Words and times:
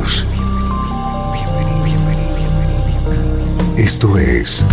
Bienvenidos. 0.00 0.24
Esto 3.76 4.16
es 4.16 4.64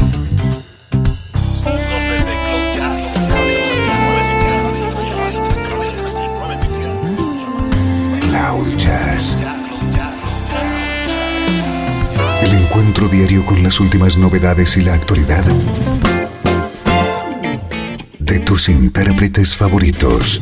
Cloud 8.21 8.77
Jazz. 8.77 9.37
El 12.41 12.53
encuentro 12.53 13.09
diario 13.09 13.45
con 13.45 13.61
las 13.63 13.81
últimas 13.81 14.17
novedades 14.17 14.77
y 14.77 14.81
la 14.81 14.93
actualidad 14.93 15.43
de 18.19 18.39
tus 18.39 18.69
intérpretes 18.69 19.57
favoritos. 19.57 20.41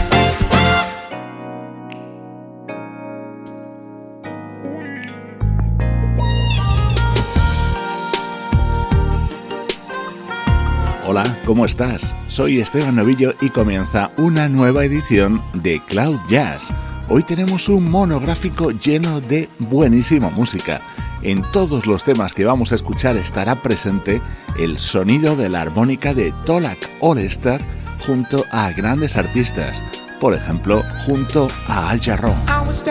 Hola, 11.13 11.37
¿cómo 11.45 11.65
estás? 11.65 12.15
Soy 12.27 12.61
Esteban 12.61 12.95
Novillo 12.95 13.33
y 13.41 13.49
comienza 13.49 14.11
una 14.15 14.47
nueva 14.47 14.85
edición 14.85 15.41
de 15.55 15.81
Cloud 15.81 16.17
Jazz. 16.29 16.71
Hoy 17.09 17.21
tenemos 17.23 17.67
un 17.67 17.91
monográfico 17.91 18.71
lleno 18.71 19.19
de 19.19 19.49
buenísima 19.59 20.29
música. 20.29 20.79
En 21.21 21.41
todos 21.51 21.85
los 21.85 22.05
temas 22.05 22.31
que 22.31 22.45
vamos 22.45 22.71
a 22.71 22.75
escuchar 22.75 23.17
estará 23.17 23.55
presente 23.55 24.21
el 24.57 24.79
sonido 24.79 25.35
de 25.35 25.49
la 25.49 25.59
armónica 25.59 26.13
de 26.13 26.33
Tolak 26.45 26.89
All-Star 27.01 27.59
junto 28.07 28.45
a 28.53 28.71
grandes 28.71 29.17
artistas, 29.17 29.83
por 30.21 30.33
ejemplo, 30.33 30.81
junto 31.05 31.49
a 31.67 31.89
Al 31.89 31.99
Jarreau. 31.99 32.33
I 32.47 32.65
was 32.65 32.85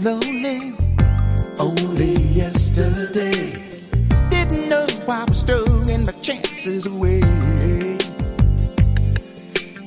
my 0.00 0.42
chances 6.22 6.86
away. 6.86 7.20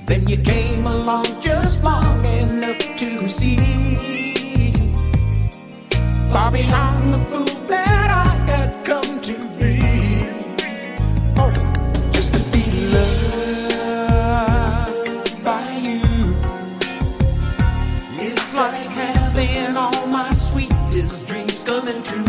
Then 0.06 0.28
you 0.28 0.36
came 0.36 0.86
along 0.86 1.26
just 1.40 1.82
long 1.82 2.26
enough 2.26 2.78
to 2.78 3.30
see 3.30 3.56
far 6.30 6.52
beyond 6.52 7.10
the 7.10 7.20
fool 7.30 7.46
that 7.70 8.10
I 8.12 8.28
had 8.52 8.86
come 8.86 9.22
to 9.22 9.34
be. 9.58 9.80
Oh, 11.38 11.54
just 12.12 12.34
to 12.34 12.42
be 12.52 12.66
loved 12.92 14.24
by 15.46 15.64
you. 15.78 16.02
It's 18.20 18.54
like 18.54 18.86
having 18.88 19.78
all 19.78 20.08
my 20.08 20.34
sweetest 20.34 21.28
dreams 21.30 21.60
coming 21.62 22.04
true. 22.04 22.25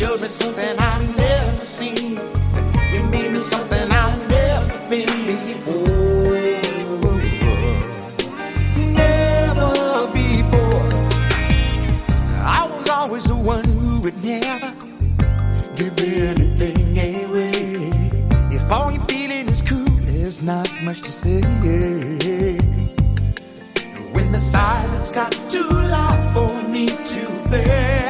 Showed 0.00 0.22
me 0.22 0.28
something 0.28 0.78
I've 0.78 1.16
never 1.18 1.62
seen. 1.62 2.18
You 2.90 3.02
made 3.12 3.32
me 3.32 3.40
something 3.40 3.92
I've 3.92 4.30
never 4.30 4.78
been 4.88 5.26
before. 5.26 6.40
Never 8.96 10.06
before. 10.16 10.90
I 12.58 12.66
was 12.72 12.88
always 12.88 13.24
the 13.24 13.34
one 13.34 13.64
who 13.64 14.00
would 14.00 14.24
never 14.24 14.72
give 15.76 16.00
anything 16.00 16.96
away. 16.96 17.90
If 18.56 18.72
all 18.72 18.90
you're 18.90 19.04
feeling 19.04 19.48
is 19.48 19.60
cool, 19.60 19.84
there's 20.08 20.42
not 20.42 20.66
much 20.82 21.02
to 21.02 21.12
say. 21.12 21.42
When 24.14 24.32
the 24.32 24.40
silence 24.40 25.10
got 25.10 25.32
too 25.50 25.68
loud 25.68 26.32
for 26.32 26.68
me 26.70 26.86
to 26.86 27.50
bear 27.50 28.09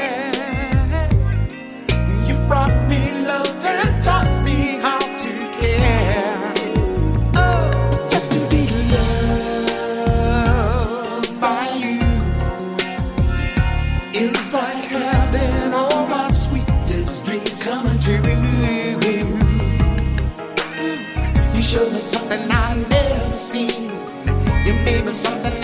something 25.20 25.59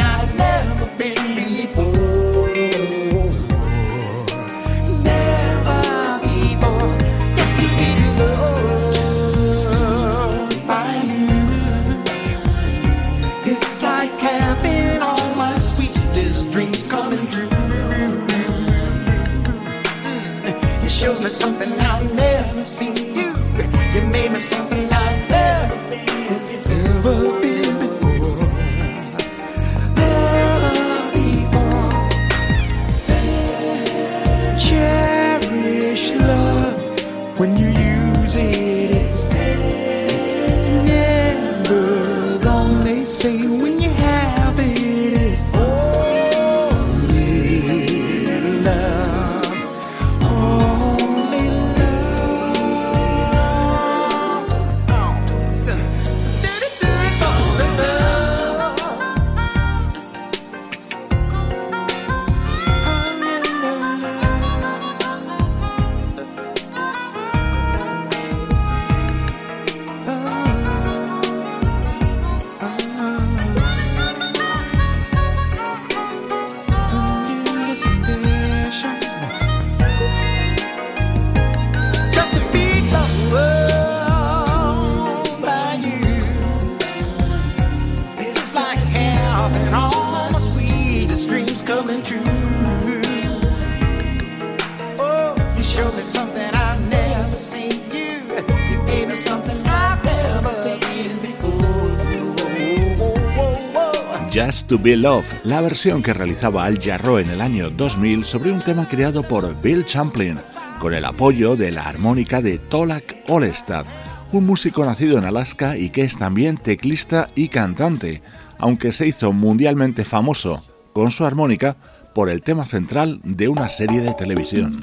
to 104.77 104.83
Be 104.83 104.97
Love, 104.97 105.25
la 105.45 105.61
versión 105.61 106.03
que 106.03 106.13
realizaba 106.13 106.65
Al 106.65 106.81
Jarreau 106.81 107.19
en 107.19 107.31
el 107.31 107.41
año 107.41 107.71
2000 107.71 108.25
sobre 108.25 108.51
un 108.51 108.61
tema 108.61 108.89
creado 108.89 109.23
por 109.23 109.61
Bill 109.63 109.85
Champlin, 109.85 110.39
con 110.81 110.93
el 110.95 111.05
apoyo 111.05 111.57
de 111.57 111.73
la 111.73 111.83
armónica 111.83 112.41
de 112.41 112.59
Tolak 112.59 113.17
Olestad, 113.29 113.85
un 114.33 114.47
músico 114.47 114.85
nacido 114.85 115.19
en 115.19 115.25
Alaska 115.25 115.77
y 115.77 115.91
que 115.91 116.03
es 116.03 116.17
también 116.17 116.57
teclista 116.57 117.29
y 117.35 117.49
cantante, 117.49 118.23
aunque 118.59 118.93
se 118.93 119.07
hizo 119.07 119.33
mundialmente 119.33 120.05
famoso 120.05 120.65
con 120.93 121.11
su 121.11 121.25
armónica 121.25 121.77
por 122.15 122.29
el 122.29 122.43
tema 122.43 122.67
central 122.67 123.21
de 123.23 123.49
una 123.49 123.69
serie 123.69 124.01
de 124.01 124.15
televisión. 124.15 124.83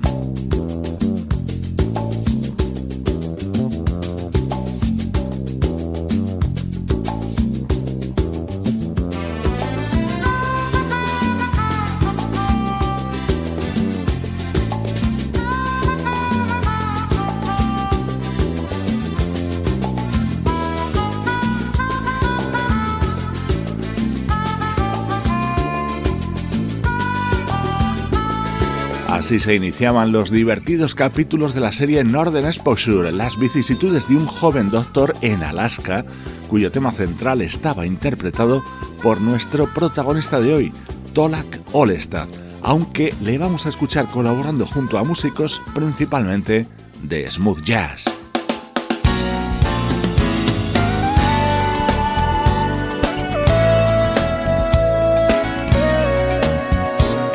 Así 29.33 29.39
se 29.39 29.56
iniciaban 29.56 30.12
los 30.12 30.30
divertidos 30.30 30.94
capítulos 30.94 31.56
de 31.56 31.59
la 31.59 31.71
serie 31.71 32.03
Northern 32.03 32.45
Exposure, 32.45 33.12
las 33.12 33.39
vicisitudes 33.39 34.07
de 34.07 34.15
un 34.15 34.27
joven 34.27 34.69
doctor 34.69 35.15
en 35.21 35.41
Alaska, 35.41 36.06
cuyo 36.47 36.71
tema 36.71 36.91
central 36.91 37.41
estaba 37.41 37.88
interpretado 37.88 38.63
por 39.01 39.21
nuestro 39.21 39.65
protagonista 39.74 40.39
de 40.39 40.53
hoy, 40.53 40.74
Tolak 41.13 41.62
Olestad, 41.71 42.27
aunque 42.62 43.12
le 43.24 43.39
vamos 43.39 43.65
a 43.65 43.69
escuchar 43.69 44.06
colaborando 44.06 44.68
junto 44.68 45.00
a 45.00 45.03
músicos 45.03 45.63
principalmente 45.74 46.68
de 47.01 47.31
smooth 47.31 47.63
jazz. 47.63 48.12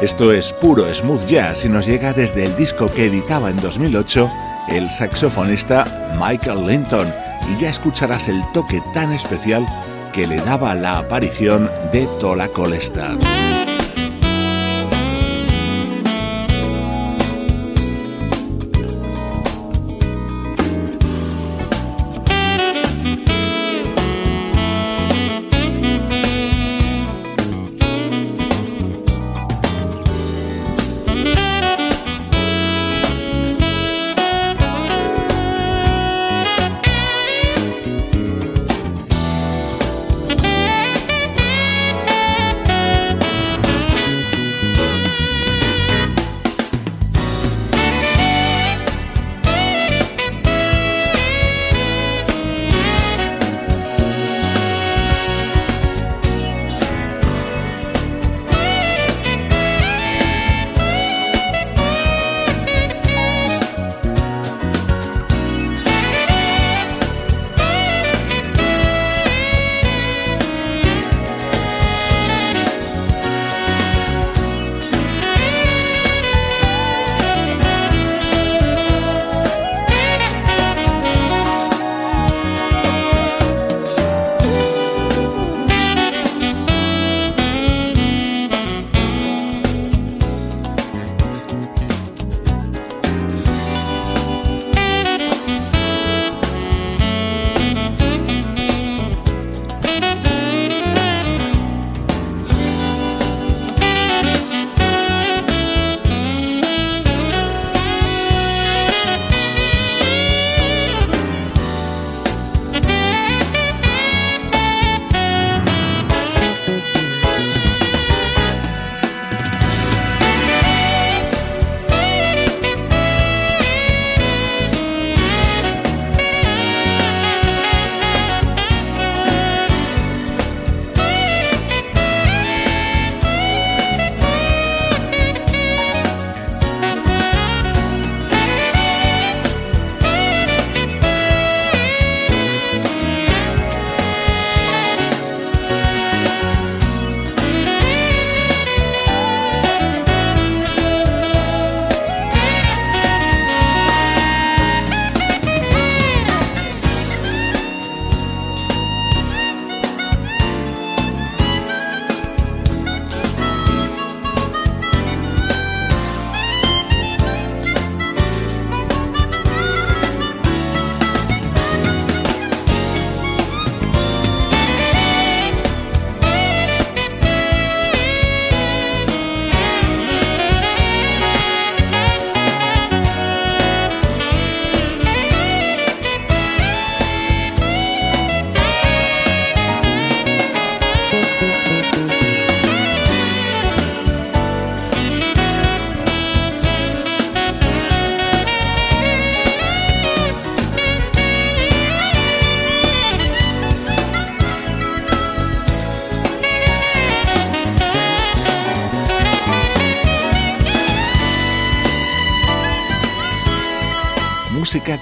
Esto 0.00 0.32
es 0.32 0.52
puro 0.52 0.84
smooth 0.94 1.24
jazz 1.24 1.64
y 1.64 1.68
nos 1.68 1.84
llega 1.84 2.12
desde 2.12 2.44
el 2.44 2.54
disco 2.54 2.88
que 2.88 3.06
editaba 3.06 3.50
en 3.50 3.56
2008 3.56 4.30
el 4.68 4.88
saxofonista 4.92 6.14
Michael 6.16 6.66
Linton 6.66 7.12
y 7.50 7.60
ya 7.60 7.70
escucharás 7.70 8.28
el 8.28 8.40
toque 8.52 8.80
tan 8.94 9.10
especial 9.10 9.66
que 10.12 10.28
le 10.28 10.36
daba 10.36 10.76
la 10.76 10.98
aparición 10.98 11.68
de 11.92 12.06
Tola 12.20 12.46
Colesta. 12.46 13.16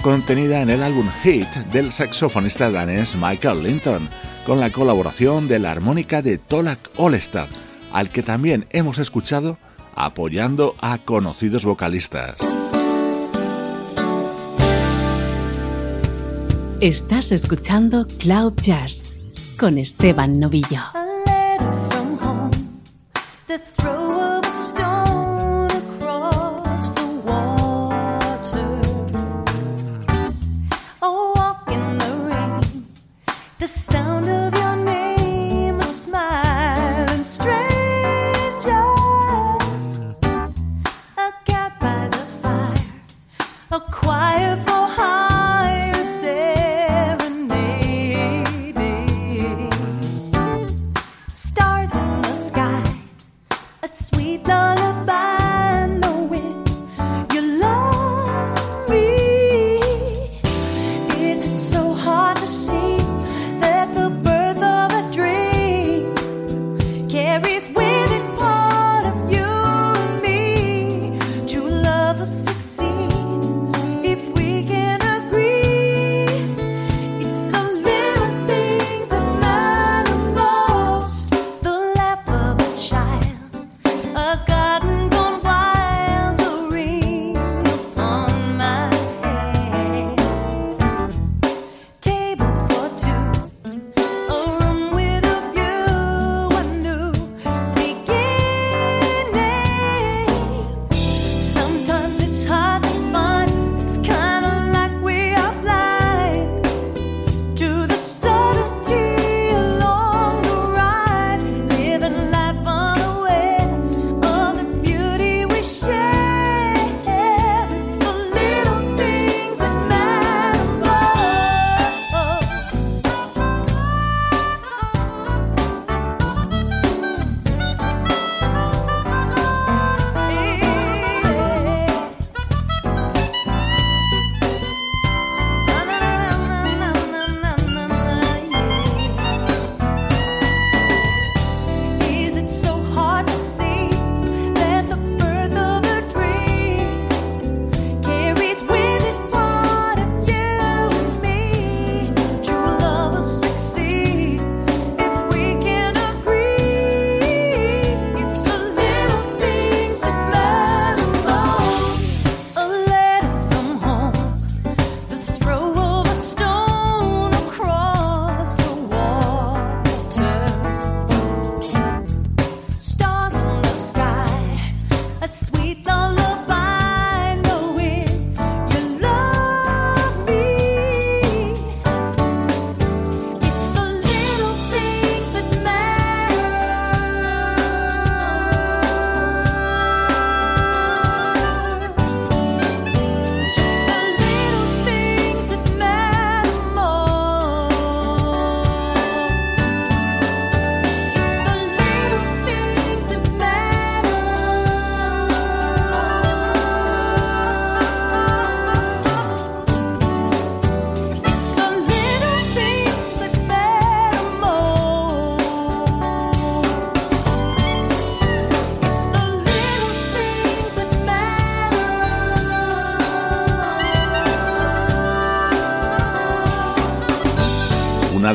Contenida 0.03 0.61
en 0.61 0.69
el 0.69 0.83
álbum 0.83 1.09
Hit 1.23 1.47
del 1.73 1.91
saxofonista 1.91 2.69
danés 2.69 3.15
Michael 3.15 3.63
Linton, 3.63 4.07
con 4.45 4.59
la 4.59 4.69
colaboración 4.69 5.47
de 5.47 5.57
la 5.57 5.71
armónica 5.71 6.21
de 6.21 6.37
Tolak 6.37 6.79
Olestad, 6.97 7.47
al 7.91 8.09
que 8.09 8.21
también 8.21 8.67
hemos 8.69 8.99
escuchado 8.99 9.57
apoyando 9.95 10.75
a 10.79 10.99
conocidos 10.99 11.65
vocalistas. 11.65 12.35
Estás 16.79 17.31
escuchando 17.31 18.05
Cloud 18.19 18.53
Jazz 18.61 19.13
con 19.57 19.79
Esteban 19.79 20.39
Novillo. 20.39 21.06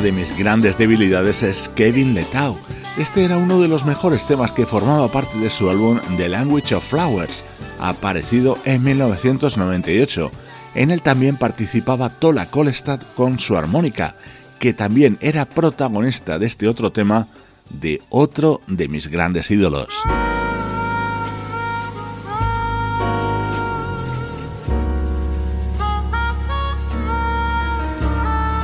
De 0.03 0.11
mis 0.11 0.37
grandes 0.37 0.77
debilidades 0.77 1.43
es 1.43 1.69
Kevin 1.69 2.13
Letau. 2.13 2.57
Este 2.97 3.23
era 3.23 3.37
uno 3.37 3.61
de 3.61 3.69
los 3.69 3.85
mejores 3.85 4.27
temas 4.27 4.51
que 4.51 4.65
formaba 4.65 5.07
parte 5.07 5.37
de 5.39 5.49
su 5.49 5.69
álbum 5.69 5.97
The 6.17 6.27
Language 6.27 6.75
of 6.75 6.87
Flowers, 6.87 7.43
aparecido 7.79 8.57
en 8.65 8.83
1998. 8.83 10.29
En 10.75 10.91
él 10.91 11.01
también 11.01 11.37
participaba 11.37 12.09
Tola 12.09 12.47
Kolestad 12.47 12.99
con 13.15 13.39
su 13.39 13.55
armónica, 13.55 14.15
que 14.59 14.73
también 14.73 15.17
era 15.21 15.45
protagonista 15.45 16.37
de 16.37 16.47
este 16.47 16.67
otro 16.67 16.91
tema 16.91 17.27
de 17.69 18.01
otro 18.09 18.59
de 18.67 18.89
mis 18.89 19.07
grandes 19.07 19.49
ídolos. 19.51 19.95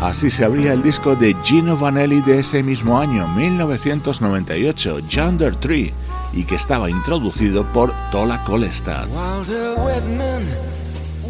Así 0.09 0.31
se 0.31 0.43
abría 0.43 0.73
el 0.73 0.81
disco 0.81 1.15
de 1.15 1.35
Gino 1.43 1.77
Vanelli 1.77 2.21
de 2.21 2.39
ese 2.39 2.63
mismo 2.63 2.97
año, 2.97 3.27
1998, 3.27 5.01
Yonder 5.07 5.55
Tree, 5.55 5.93
y 6.33 6.45
que 6.45 6.55
estaba 6.55 6.89
introducido 6.89 7.63
por 7.73 7.93
Tola 8.11 8.43
Kolestad. 8.43 9.07
Walter 9.09 9.75
Whitman, 9.77 10.47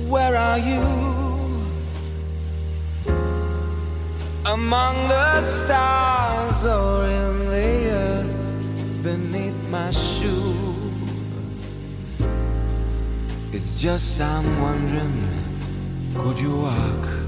where 0.07 0.33
are 0.37 0.61
you? 0.61 0.79
Among 4.45 5.09
the 5.09 5.41
stars 5.41 6.65
or 6.65 7.03
in 7.03 7.49
the 7.49 7.91
earth 7.91 9.03
beneath 9.03 9.61
my 9.69 9.91
shoe. 9.91 10.55
It's 13.51 13.81
just 13.81 14.21
I'm 14.21 14.61
wondering, 14.61 15.27
could 16.15 16.39
you 16.39 16.55
walk? 16.61 17.18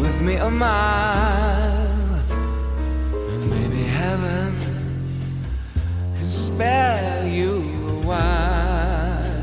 With 0.00 0.22
me 0.22 0.36
a 0.36 0.50
mile, 0.50 2.20
and 3.30 3.50
maybe 3.50 3.82
heaven 3.82 4.56
can 6.16 6.28
spare 6.28 7.28
you 7.28 7.56
a 7.88 8.00
while. 8.10 9.40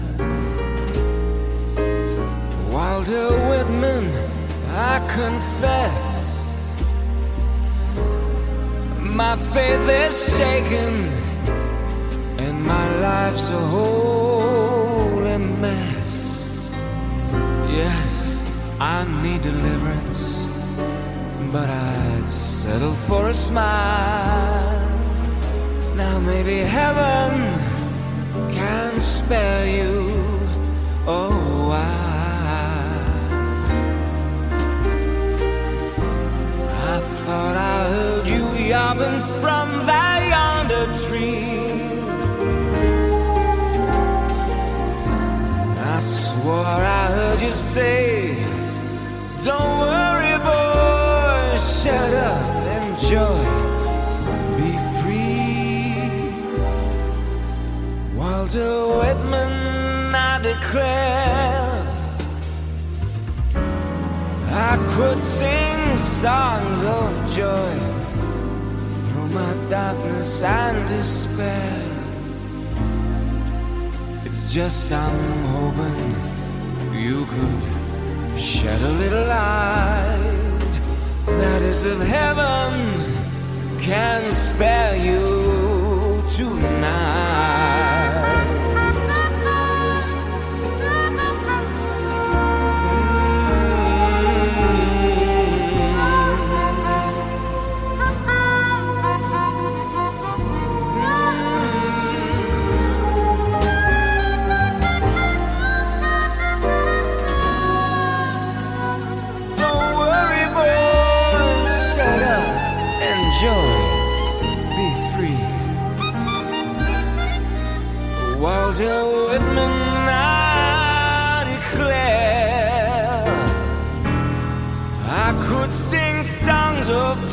Walter 2.72 3.30
Whitman, 3.48 4.06
I 4.72 5.00
confess, 5.20 6.10
my 9.00 9.36
faith 9.54 9.88
is 10.06 10.38
shaken, 10.38 10.94
and 12.40 12.64
my 12.66 12.88
life's 13.00 13.50
a 13.50 13.62
holy 13.76 15.38
mess. 15.38 16.60
Yes, 17.70 18.42
I 18.80 19.06
need 19.22 19.44
deliverance 19.44 20.47
but 21.58 21.70
I'd 21.72 22.30
settle 22.30 22.94
for 23.08 23.30
a 23.30 23.34
smile. 23.34 24.80
Now 25.96 26.20
maybe 26.20 26.58
heaven 26.58 27.32
can 28.58 29.02
spare 29.02 29.66
you. 29.78 29.94
Oh, 31.08 31.72
I, 31.74 32.07
enjoy, 53.08 53.44
be 54.58 54.72
free. 55.00 56.12
Walter 58.16 58.88
Whitman, 59.00 60.14
I 60.14 60.40
declare, 60.44 61.88
I 64.52 64.78
could 64.94 65.20
sing 65.20 65.98
songs 65.98 66.84
of 66.84 67.12
joy 67.34 67.80
through 69.00 69.30
my 69.30 69.54
darkness 69.70 70.42
and 70.42 70.88
despair. 70.90 71.82
It's 74.26 74.54
just 74.54 74.92
I'm 74.92 75.46
hoping 75.56 76.16
you 76.94 77.26
could 77.26 78.42
shed 78.42 78.82
a 78.82 78.92
little 78.92 79.28
light 79.28 80.37
that 81.28 81.62
is 81.62 81.86
of 81.86 82.00
heaven 82.00 83.80
can 83.80 84.32
spare 84.32 84.96
you 84.96 86.24
tonight. 86.30 87.67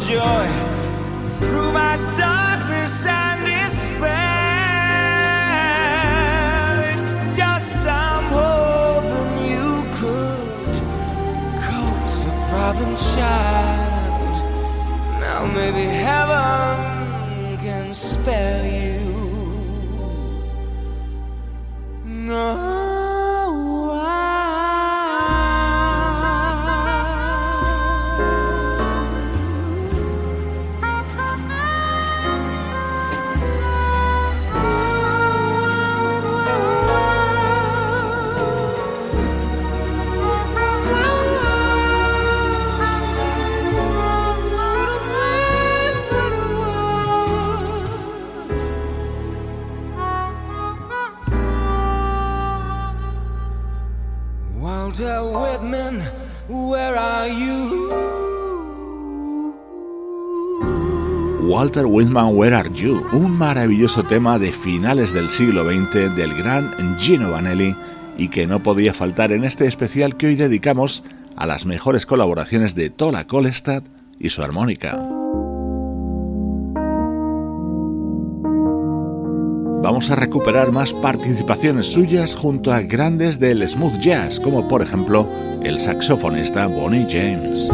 Joy 0.07 0.47
through 1.39 1.73
my 1.73 1.97
darkness 2.19 3.07
and 3.07 3.41
despair. 3.47 4.11
It's 6.93 7.37
just 7.39 7.81
I'm 7.89 8.25
hoping 8.41 9.33
you 9.49 9.71
could 9.99 10.75
coax 11.65 12.25
a 12.25 12.33
problem 12.51 12.93
child. 13.15 14.35
Now 15.21 15.41
maybe 15.55 15.85
heaven 15.87 17.57
can 17.59 17.95
spare 17.95 18.67
you. 18.67 18.94
Walter 61.83 62.33
Where 62.33 62.55
Are 62.55 62.71
You? 62.73 63.03
Un 63.13 63.37
maravilloso 63.37 64.05
tema 64.05 64.39
de 64.39 64.53
finales 64.53 65.13
del 65.13 65.29
siglo 65.29 65.65
XX 65.65 66.15
del 66.15 66.33
gran 66.35 66.71
Gino 66.99 67.33
Vanelli 67.33 67.75
y 68.17 68.29
que 68.29 68.47
no 68.47 68.61
podía 68.61 68.95
faltar 68.95 69.33
en 69.33 69.43
este 69.43 69.67
especial 69.67 70.17
que 70.17 70.29
hoy 70.29 70.37
dedicamos 70.37 71.03
a 71.35 71.47
las 71.47 71.67
mejores 71.67 72.07
colaboraciones 72.07 72.77
de 72.77 72.91
Tola 72.91 73.27
Kolestad 73.27 73.83
y 74.21 74.29
su 74.31 74.43
armónica. 74.43 74.93
Vamos 79.83 80.11
a 80.11 80.17
recuperar 80.17 80.71
más 80.71 80.95
participaciones 80.95 81.89
suyas 81.89 82.37
junto 82.37 82.73
a 82.73 82.83
grandes 82.83 83.41
del 83.41 83.69
smooth 83.69 83.99
jazz, 83.99 84.39
como 84.39 84.69
por 84.69 84.81
ejemplo 84.81 85.29
el 85.65 85.81
saxofonista 85.81 86.69
Bonnie 86.69 87.07
James. 87.11 87.69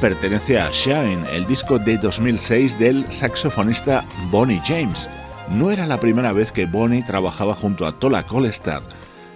Pertenece 0.00 0.58
a 0.58 0.70
Shine, 0.70 1.26
el 1.30 1.46
disco 1.46 1.78
de 1.78 1.98
2006 1.98 2.78
del 2.78 3.04
saxofonista 3.12 4.06
Bonnie 4.30 4.60
James. 4.64 5.10
No 5.50 5.70
era 5.70 5.86
la 5.86 6.00
primera 6.00 6.32
vez 6.32 6.52
que 6.52 6.64
Bonnie 6.64 7.02
trabajaba 7.02 7.54
junto 7.54 7.86
a 7.86 7.92
Tola 7.92 8.26
Kolestad. 8.26 8.82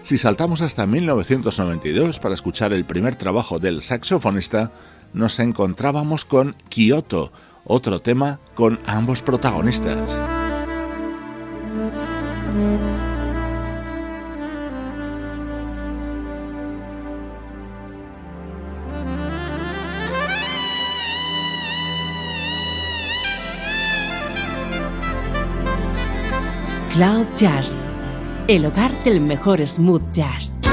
Si 0.00 0.16
saltamos 0.16 0.62
hasta 0.62 0.86
1992 0.86 2.18
para 2.18 2.34
escuchar 2.34 2.72
el 2.72 2.86
primer 2.86 3.16
trabajo 3.16 3.58
del 3.58 3.82
saxofonista, 3.82 4.72
nos 5.12 5.38
encontrábamos 5.38 6.24
con 6.24 6.56
Kyoto, 6.70 7.30
otro 7.64 8.00
tema 8.00 8.40
con 8.54 8.80
ambos 8.86 9.20
protagonistas. 9.20 10.00
Cloud 26.94 27.26
Jazz, 27.34 27.86
el 28.46 28.66
hogar 28.66 28.92
del 29.02 29.20
mejor 29.20 29.66
smooth 29.66 30.12
jazz. 30.12 30.63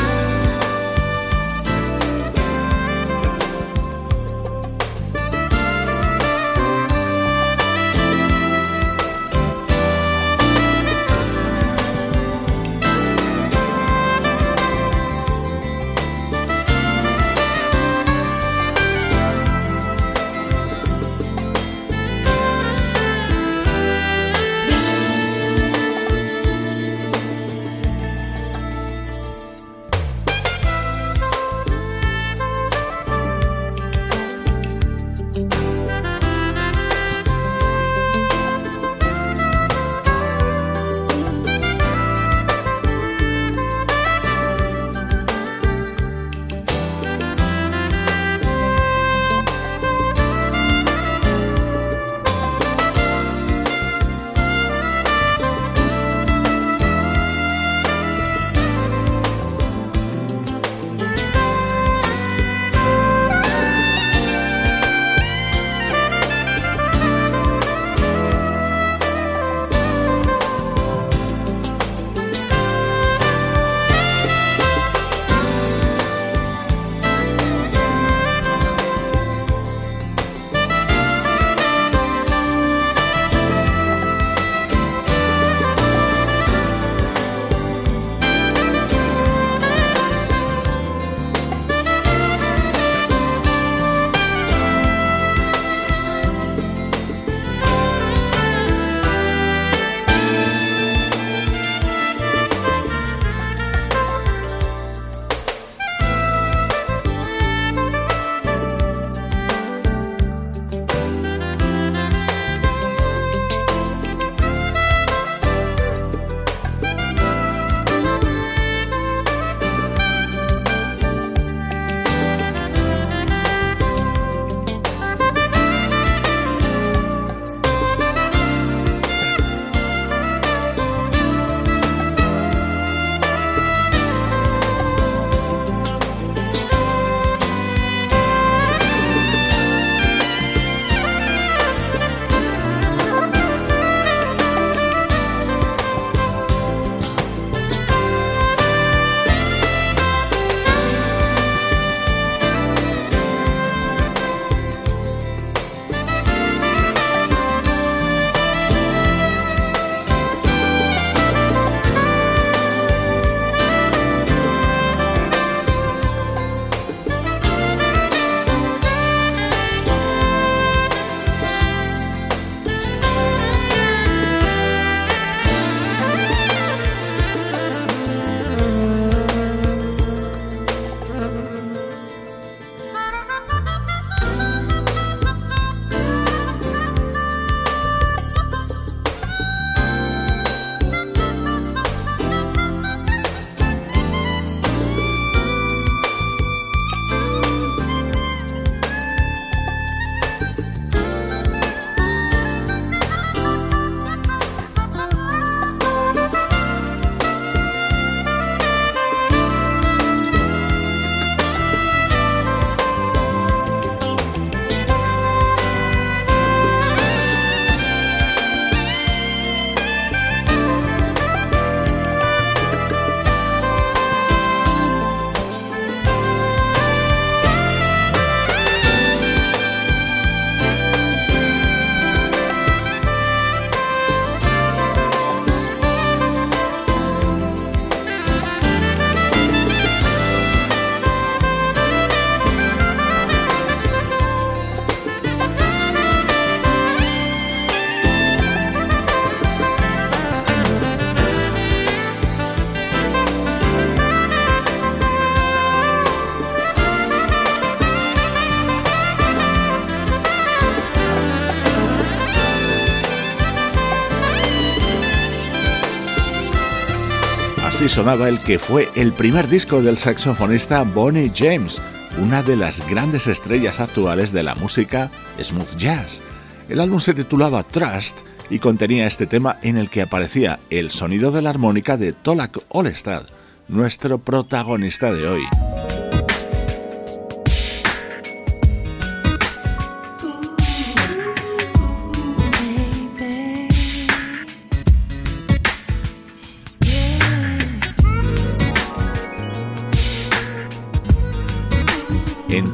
Sonaba 268.02 268.30
el 268.30 268.40
que 268.40 268.58
fue 268.58 268.90
el 268.96 269.14
primer 269.14 269.48
disco 269.48 269.80
del 269.80 269.96
saxofonista 269.96 270.82
Bonnie 270.82 271.32
James, 271.36 271.80
una 272.20 272.42
de 272.42 272.56
las 272.56 272.82
grandes 272.90 273.28
estrellas 273.28 273.80
actuales 273.80 274.32
de 274.32 274.42
la 274.42 274.56
música 274.56 275.12
smooth 275.40 275.76
jazz. 275.78 276.20
El 276.68 276.80
álbum 276.80 277.00
se 277.00 277.14
titulaba 277.14 277.62
Trust 277.62 278.18
y 278.50 278.58
contenía 278.58 279.06
este 279.06 279.28
tema 279.28 279.60
en 279.62 279.78
el 279.78 279.92
que 279.92 280.02
aparecía 280.02 280.58
el 280.72 280.90
sonido 280.90 281.30
de 281.30 281.44
la 281.44 281.52
armónica 281.52 281.96
de 281.96 282.12
Tolak 282.12 282.58
Olestad, 282.70 283.22
nuestro 283.68 284.18
protagonista 284.18 285.14
de 285.14 285.28
hoy. 285.28 285.71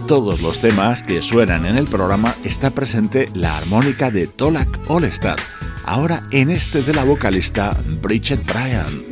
Todos 0.07 0.41
los 0.41 0.61
temas 0.61 1.03
que 1.03 1.21
suenan 1.21 1.65
en 1.65 1.77
el 1.77 1.85
programa 1.85 2.33
está 2.45 2.69
presente 2.71 3.29
la 3.33 3.57
armónica 3.57 4.09
de 4.09 4.25
Tolak 4.25 4.89
Olestad, 4.89 5.35
ahora 5.83 6.23
en 6.31 6.49
este 6.49 6.81
de 6.81 6.93
la 6.93 7.03
vocalista 7.03 7.77
Bridget 8.01 8.41
Bryan. 8.45 9.06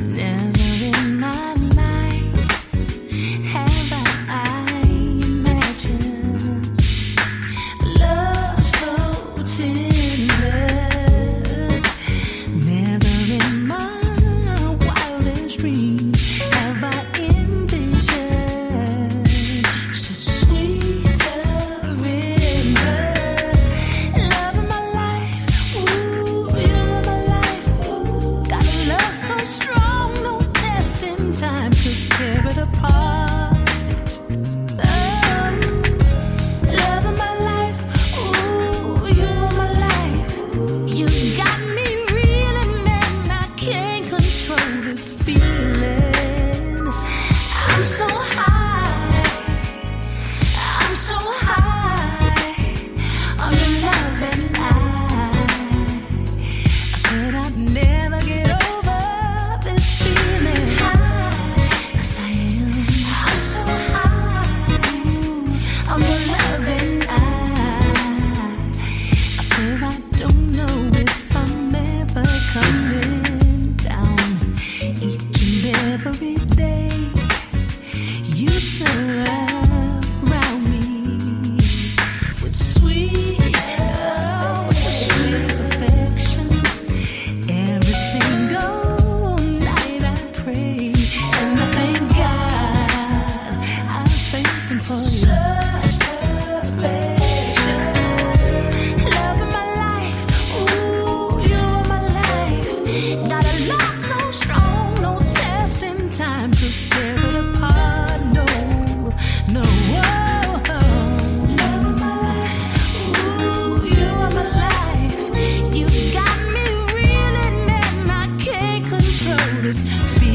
feel 119.86 120.25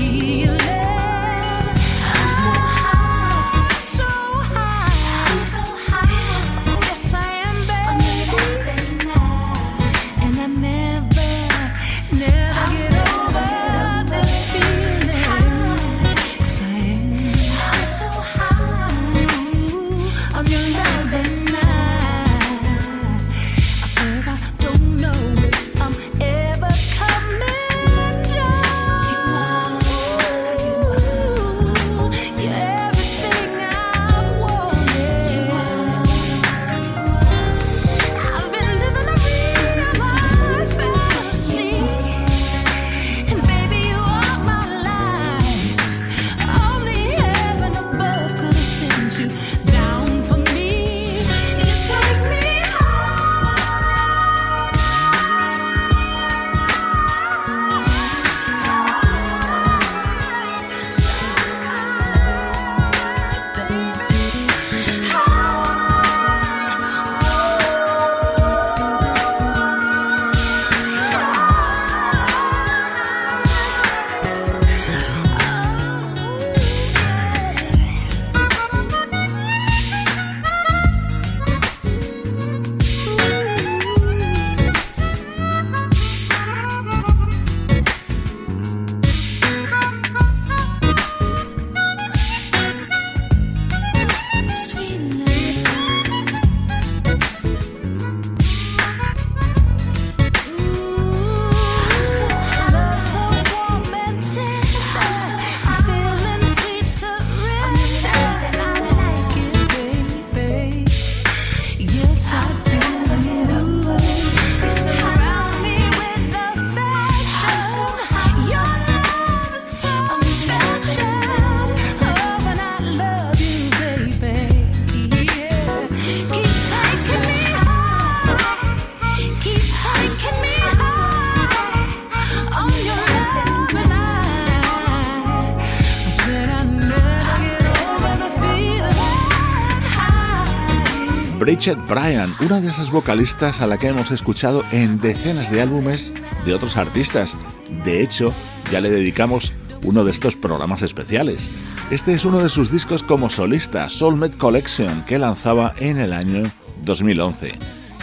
Bridget 141.61 141.87
Bryan, 141.87 142.33
una 142.39 142.59
de 142.59 142.71
esas 142.71 142.89
vocalistas 142.89 143.61
a 143.61 143.67
la 143.67 143.77
que 143.77 143.89
hemos 143.89 144.09
escuchado 144.09 144.63
en 144.71 144.99
decenas 144.99 145.51
de 145.51 145.61
álbumes 145.61 146.11
de 146.43 146.55
otros 146.55 146.75
artistas. 146.75 147.37
De 147.85 148.01
hecho, 148.01 148.33
ya 148.71 148.81
le 148.81 148.89
dedicamos 148.89 149.53
uno 149.83 150.03
de 150.03 150.09
estos 150.09 150.35
programas 150.35 150.81
especiales. 150.81 151.51
Este 151.91 152.13
es 152.13 152.25
uno 152.25 152.39
de 152.39 152.49
sus 152.49 152.71
discos 152.71 153.03
como 153.03 153.29
solista, 153.29 153.91
Soulmate 153.91 154.39
Collection, 154.39 155.03
que 155.03 155.19
lanzaba 155.19 155.75
en 155.77 155.99
el 155.99 156.13
año 156.13 156.49
2011. 156.83 157.53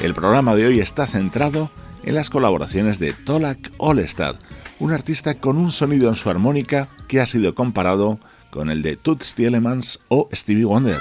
El 0.04 0.14
programa 0.14 0.54
de 0.54 0.68
hoy 0.68 0.78
está 0.78 1.08
centrado 1.08 1.68
en 2.04 2.14
las 2.14 2.30
colaboraciones 2.30 3.00
de 3.00 3.12
Tolak 3.12 3.72
Olestad, 3.78 4.36
un 4.78 4.92
artista 4.92 5.34
con 5.34 5.56
un 5.56 5.72
sonido 5.72 6.08
en 6.08 6.14
su 6.14 6.30
armónica 6.30 6.86
que 7.08 7.20
ha 7.20 7.26
sido 7.26 7.56
comparado 7.56 8.20
con 8.50 8.70
el 8.70 8.82
de 8.82 8.96
Toots 8.96 9.34
Thielemans 9.34 9.98
o 10.06 10.28
Stevie 10.32 10.64
Wonder. 10.64 11.00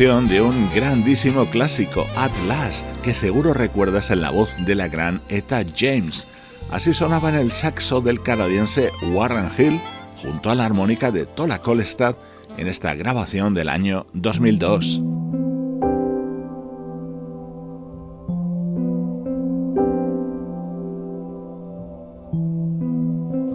De 0.00 0.40
un 0.40 0.54
grandísimo 0.74 1.44
clásico, 1.44 2.06
At 2.16 2.32
Last, 2.48 2.86
que 3.02 3.12
seguro 3.12 3.52
recuerdas 3.52 4.10
en 4.10 4.22
la 4.22 4.30
voz 4.30 4.56
de 4.64 4.74
la 4.74 4.88
gran 4.88 5.20
Etta 5.28 5.62
James. 5.76 6.26
Así 6.70 6.94
sonaba 6.94 7.28
en 7.28 7.34
el 7.34 7.52
saxo 7.52 8.00
del 8.00 8.22
canadiense 8.22 8.88
Warren 9.12 9.50
Hill 9.58 9.78
junto 10.22 10.48
a 10.48 10.54
la 10.54 10.64
armónica 10.64 11.10
de 11.12 11.26
Tola 11.26 11.58
Kolstad 11.58 12.16
en 12.56 12.66
esta 12.66 12.94
grabación 12.94 13.52
del 13.52 13.68
año 13.68 14.06
2002. 14.14 15.02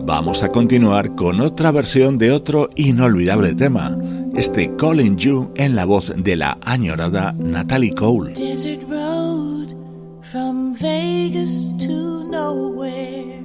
Vamos 0.05 0.43
a 0.43 0.49
continuar 0.49 1.15
con 1.15 1.41
otra 1.41 1.71
versión 1.71 2.19
de 2.19 2.31
otro 2.31 2.69
inolvidable 2.75 3.55
tema, 3.55 3.97
este 4.35 4.75
Calling 4.77 5.17
You 5.17 5.51
en 5.55 5.75
la 5.75 5.85
voz 5.85 6.13
de 6.15 6.35
la 6.35 6.57
añorada 6.61 7.33
Natalie 7.37 7.93
Cole. 7.93 8.33
Desert 8.33 8.83
road 8.89 9.75
from 10.21 10.75
Vegas 10.75 11.61
to 11.79 12.23
nowhere. 12.29 13.43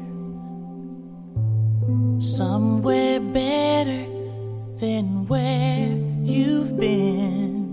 Somewhere 2.20 3.20
better 3.20 4.04
than 4.78 5.26
where 5.26 5.96
you've 6.22 6.76
been. 6.76 7.70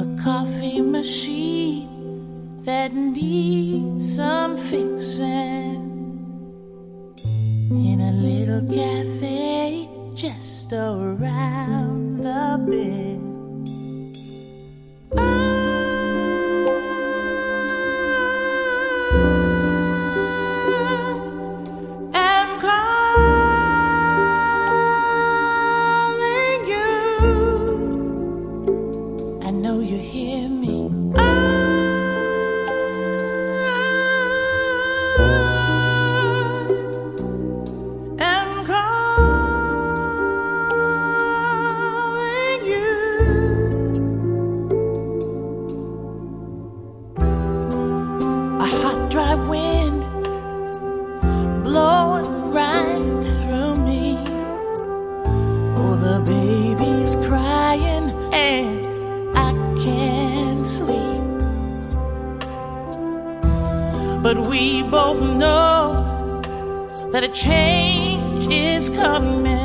A 0.00 0.22
coffee 0.22 0.80
machine 0.80 1.88
that 2.64 2.92
needs 2.92 4.16
some 4.16 4.56
fixing. 4.56 5.86
in 7.70 8.00
a 8.00 8.12
little 8.12 8.62
cafe 8.72 9.88
just 10.16 10.72
around 10.72 12.20
the 12.20 12.58
bend. 12.66 13.16
that 67.16 67.24
a 67.24 67.28
change 67.28 68.46
is 68.48 68.90
coming. 68.90 69.55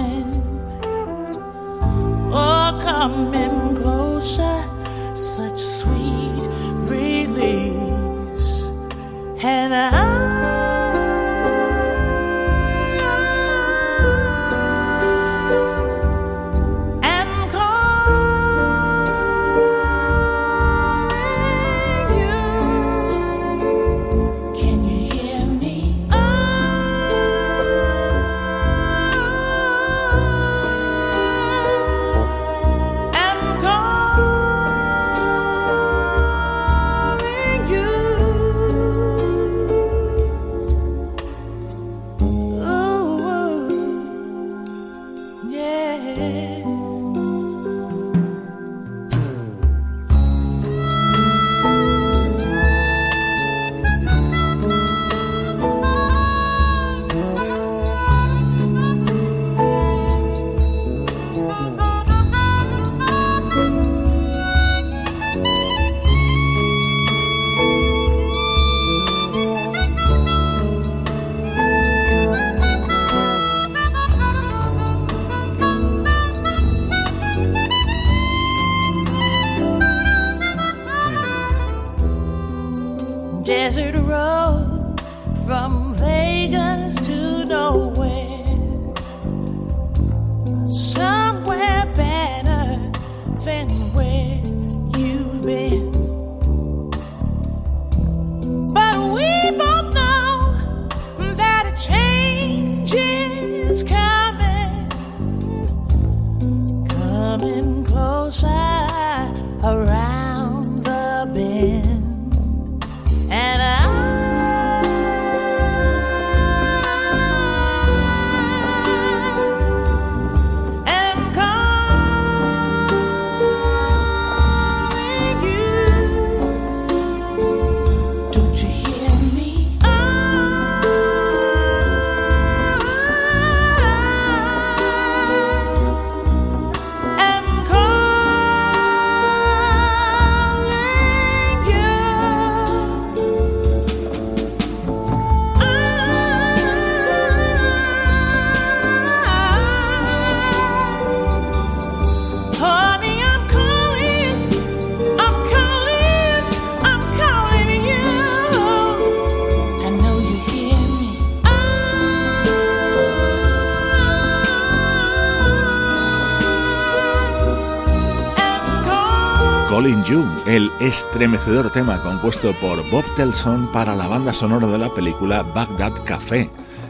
El 170.51 170.69
estremecedor 170.81 171.71
tema 171.71 172.03
compuesto 172.03 172.51
por 172.59 172.77
Bob 172.91 173.05
Telson 173.15 173.71
para 173.71 173.95
la 173.95 174.07
banda 174.07 174.33
sonora 174.33 174.67
de 174.67 174.77
la 174.77 174.93
película 174.93 175.43
Baghdad 175.43 175.93
Café. 176.03 176.49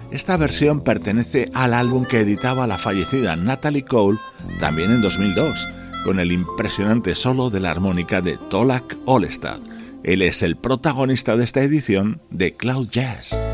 Esta 0.09 0.35
versión 0.35 0.81
pertenece 0.81 1.51
al 1.53 1.75
álbum 1.75 2.03
que 2.03 2.21
editaba 2.21 2.65
la 2.65 2.79
fallecida 2.79 3.35
Natalie 3.35 3.85
Cole 3.85 4.17
también 4.59 4.89
en 4.89 5.03
2002 5.03 5.67
con 6.03 6.19
el 6.19 6.31
impresionante 6.31 7.13
solo 7.13 7.51
de 7.51 7.59
la 7.59 7.69
armónica 7.69 8.19
de 8.19 8.39
Tolak 8.49 8.97
Olestad. 9.05 9.59
Él 10.03 10.23
es 10.23 10.41
el 10.41 10.55
protagonista 10.55 11.37
de 11.37 11.43
esta 11.43 11.61
edición 11.61 12.19
de 12.31 12.53
Cloud 12.53 12.89
Jazz. 12.89 13.50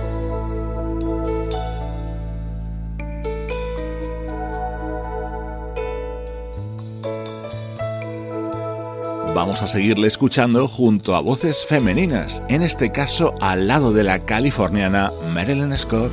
Vamos 9.38 9.61
a 9.61 9.67
seguirle 9.67 10.07
escuchando 10.07 10.67
junto 10.67 11.13
a 11.13 11.21
voces 11.21 11.63
femeninas, 11.63 12.41
en 12.49 12.63
este 12.63 12.91
caso 12.91 13.35
al 13.39 13.67
lado 13.67 13.93
de 13.93 14.03
la 14.03 14.25
californiana 14.25 15.11
Marilyn 15.31 15.77
Scott. 15.77 16.11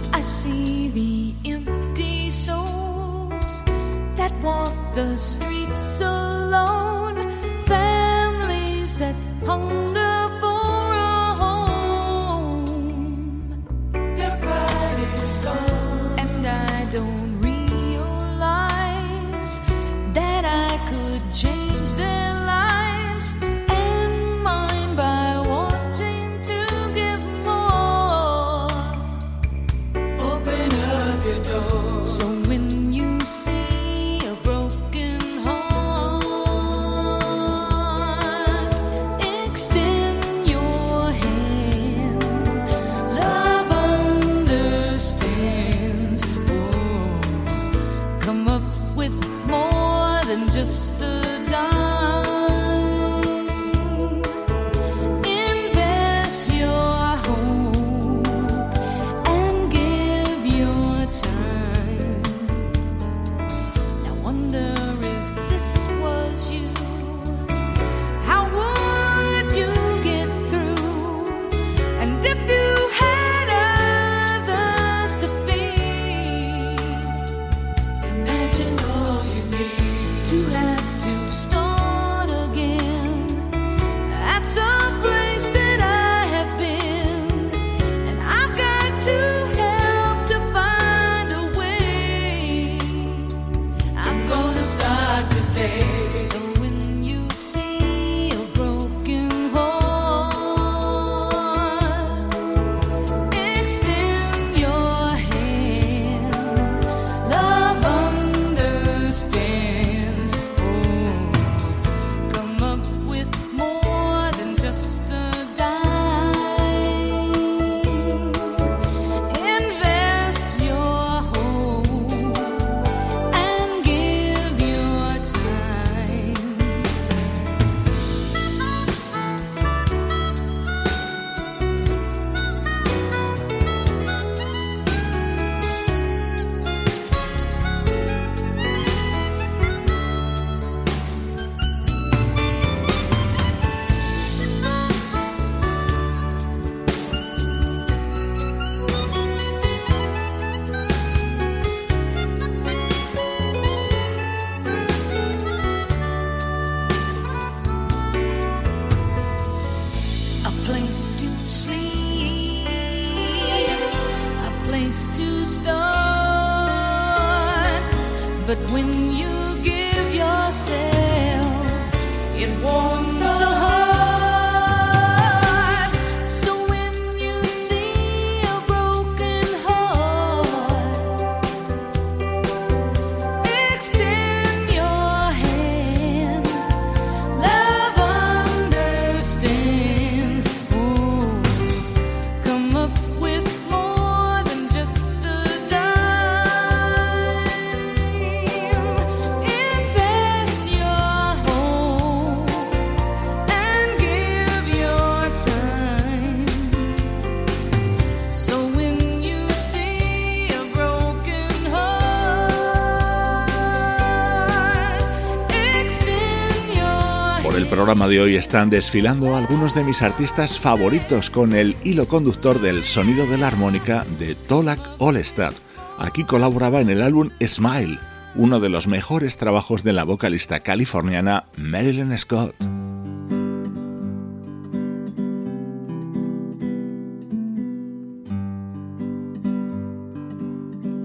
Programa 218.04 218.22
de 218.22 218.32
hoy 218.32 218.36
están 218.36 218.68
desfilando 218.68 219.34
algunos 219.34 219.74
de 219.74 219.82
mis 219.82 220.02
artistas 220.02 220.58
favoritos 220.58 221.30
con 221.30 221.54
el 221.54 221.74
hilo 221.84 222.06
conductor 222.06 222.60
del 222.60 222.84
sonido 222.84 223.26
de 223.26 223.38
la 223.38 223.46
armónica 223.46 224.04
de 224.18 224.34
Tolak 224.34 224.80
Olestad. 224.98 225.54
Aquí 225.98 226.24
colaboraba 226.24 226.80
en 226.80 226.90
el 226.90 227.00
álbum 227.00 227.30
Smile, 227.40 227.98
uno 228.34 228.60
de 228.60 228.68
los 228.68 228.86
mejores 228.88 229.38
trabajos 229.38 229.84
de 229.84 229.94
la 229.94 230.04
vocalista 230.04 230.60
californiana 230.60 231.46
Marilyn 231.56 232.16
Scott. 232.18 232.54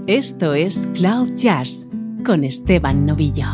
Esto 0.08 0.54
es 0.54 0.90
Cloud 0.94 1.34
Jazz 1.36 1.88
con 2.26 2.44
Esteban 2.44 3.06
Novillo. 3.06 3.48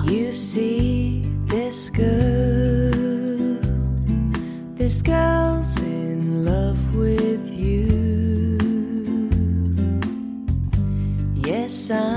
This 4.85 5.01
girl's 5.01 5.81
in 5.81 6.45
love 6.45 6.77
with 6.93 7.43
you. 7.49 8.59
Yes, 11.33 11.89
I'm 11.89 12.14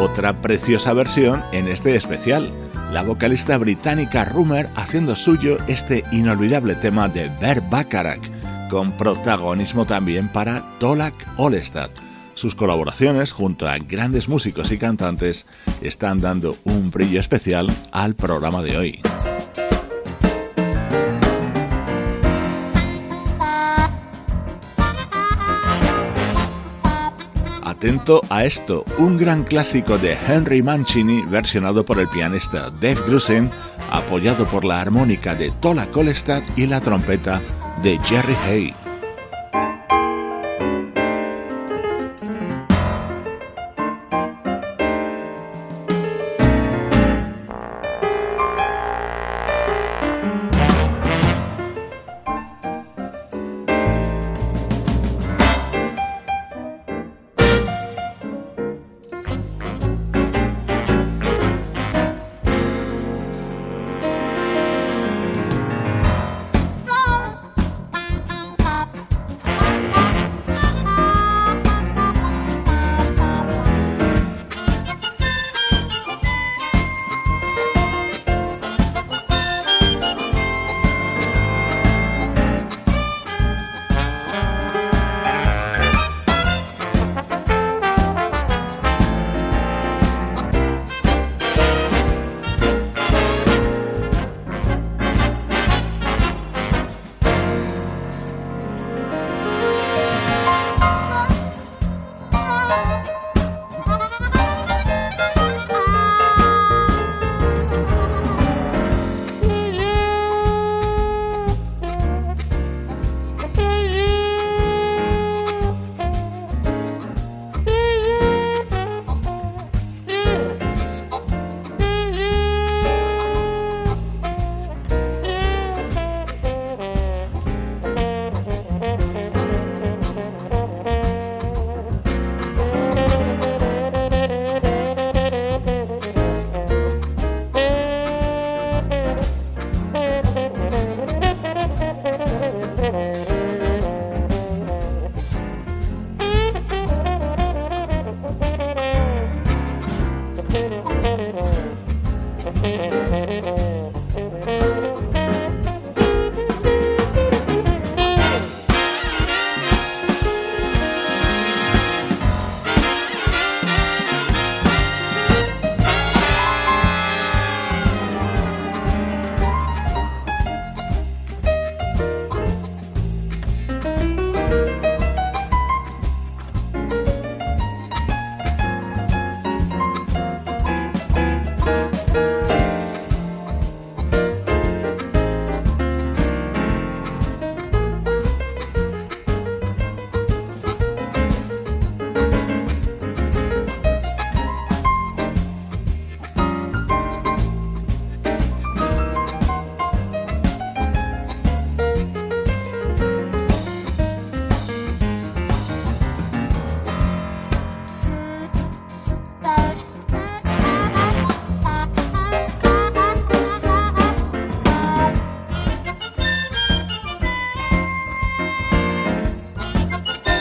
Otra 0.00 0.40
preciosa 0.40 0.94
versión 0.94 1.42
en 1.52 1.68
este 1.68 1.94
especial, 1.94 2.50
la 2.90 3.02
vocalista 3.02 3.58
británica 3.58 4.24
Rumor 4.24 4.66
haciendo 4.74 5.14
suyo 5.14 5.58
este 5.68 6.04
inolvidable 6.10 6.74
tema 6.74 7.10
de 7.10 7.30
Bert 7.38 7.68
Bacharach, 7.68 8.22
con 8.70 8.92
protagonismo 8.92 9.84
también 9.84 10.32
para 10.32 10.64
Tolak 10.78 11.14
Olestad. 11.36 11.90
Sus 12.32 12.54
colaboraciones 12.54 13.32
junto 13.32 13.68
a 13.68 13.76
grandes 13.76 14.26
músicos 14.26 14.72
y 14.72 14.78
cantantes 14.78 15.44
están 15.82 16.22
dando 16.22 16.56
un 16.64 16.90
brillo 16.90 17.20
especial 17.20 17.70
al 17.92 18.14
programa 18.14 18.62
de 18.62 18.78
hoy. 18.78 19.00
Atento 27.80 28.20
a 28.28 28.44
esto, 28.44 28.84
un 28.98 29.16
gran 29.16 29.42
clásico 29.42 29.96
de 29.96 30.12
Henry 30.12 30.62
Mancini 30.62 31.22
versionado 31.22 31.82
por 31.82 31.98
el 31.98 32.08
pianista 32.08 32.68
Dave 32.68 33.00
Grusin, 33.06 33.50
apoyado 33.90 34.46
por 34.46 34.66
la 34.66 34.82
armónica 34.82 35.34
de 35.34 35.50
Tola 35.62 35.86
Kolestad 35.86 36.42
y 36.56 36.66
la 36.66 36.82
trompeta 36.82 37.40
de 37.82 37.98
Jerry 38.04 38.36
Hay. 38.44 38.79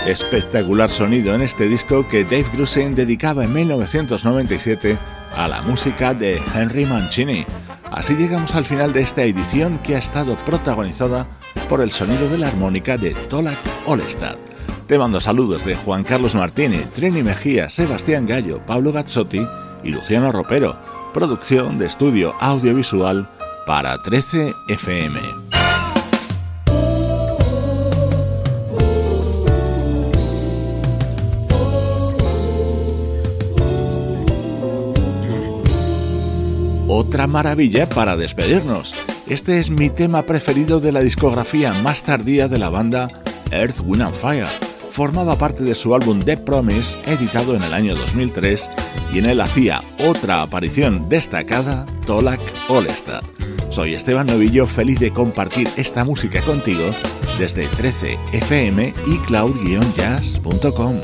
Espectacular 0.10 0.90
sonido 0.90 1.36
en 1.36 1.44
este 1.44 1.68
disco 1.68 2.08
que 2.10 2.24
Dave 2.24 2.48
Grusin 2.52 2.96
dedicaba 2.96 3.44
en 3.44 3.54
1997 3.54 4.98
a 5.38 5.48
la 5.48 5.62
música 5.62 6.16
de 6.16 6.42
Henry 6.56 6.88
Mancini. 6.88 7.46
Así 7.92 8.16
llegamos 8.16 8.56
al 8.56 8.66
final 8.66 8.92
de 8.92 9.02
esta 9.02 9.22
edición 9.22 9.78
que 9.84 9.96
ha 9.96 10.00
estado 10.00 10.36
protagonizada 10.46 11.28
por 11.70 11.80
el 11.82 11.92
sonido 11.92 12.28
de 12.28 12.40
la 12.40 12.48
armónica 12.48 12.98
de 12.98 13.12
Tolak 13.12 13.60
Olestad. 13.86 14.36
Te 14.88 14.98
mando 14.98 15.22
saludos 15.22 15.64
de 15.64 15.76
Juan 15.76 16.04
Carlos 16.04 16.34
Martínez, 16.34 16.90
Trini 16.92 17.22
Mejía, 17.22 17.70
Sebastián 17.70 18.26
Gallo, 18.26 18.66
Pablo 18.66 18.92
Gazzotti 18.92 19.48
y 19.84 19.90
Luciano 19.90 20.32
Ropero. 20.32 20.76
Producción 21.14 21.78
de 21.78 21.86
estudio 21.86 22.34
audiovisual 22.40 23.30
para 23.68 24.02
13 24.02 24.56
FM. 24.70 25.49
Otra 37.10 37.26
maravilla 37.26 37.90
para 37.90 38.16
despedirnos. 38.16 38.94
Este 39.28 39.58
es 39.58 39.72
mi 39.72 39.90
tema 39.90 40.22
preferido 40.22 40.80
de 40.80 40.92
la 40.92 41.00
discografía 41.00 41.74
más 41.82 42.04
tardía 42.04 42.48
de 42.48 42.60
la 42.60 42.70
banda 42.70 43.08
Earth, 43.50 43.80
Wind 43.84 44.04
and 44.04 44.14
Fire. 44.14 44.46
Formaba 44.92 45.36
parte 45.36 45.64
de 45.64 45.74
su 45.74 45.96
álbum 45.96 46.22
The 46.22 46.38
Promise, 46.38 47.00
editado 47.08 47.56
en 47.56 47.64
el 47.64 47.74
año 47.74 47.96
2003, 47.96 48.70
y 49.12 49.18
en 49.18 49.26
él 49.26 49.42
hacía 49.42 49.82
otra 50.08 50.44
aparición 50.44 51.10
destacada, 51.10 51.88
Tolak 52.06 52.42
Olestad. 52.68 53.24
Soy 53.72 53.96
Esteban 53.96 54.28
Novillo, 54.28 54.68
feliz 54.68 55.00
de 55.00 55.10
compartir 55.10 55.68
esta 55.78 56.06
música 56.06 56.42
contigo 56.42 56.92
desde 57.40 57.68
13fm 57.70 58.94
y 59.08 59.18
cloud-jazz.com. 59.26 60.96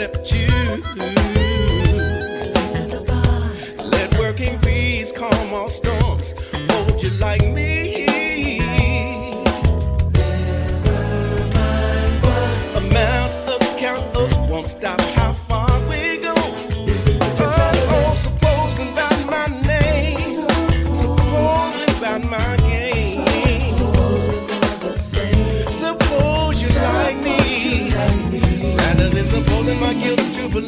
accept 0.00 0.32
you. 0.32 0.46
Let 3.84 4.18
working 4.18 4.56
bees 4.58 5.12
calm 5.12 5.52
all 5.52 5.68
storms. 5.68 6.32
Hold 6.70 7.02
you 7.02 7.10
like 7.10 7.46
me. 7.46 7.69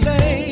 name. 0.01 0.52